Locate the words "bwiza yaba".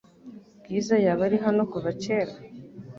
0.61-1.21